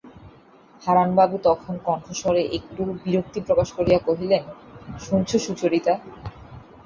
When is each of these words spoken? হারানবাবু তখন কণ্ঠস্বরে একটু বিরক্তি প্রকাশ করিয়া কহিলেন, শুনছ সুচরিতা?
হারানবাবু 0.81 1.35
তখন 1.43 1.73
কণ্ঠস্বরে 1.85 2.41
একটু 2.57 2.81
বিরক্তি 3.03 3.39
প্রকাশ 3.47 3.69
করিয়া 3.77 3.99
কহিলেন, 4.07 4.43
শুনছ 4.99 5.29
সুচরিতা? 5.37 5.93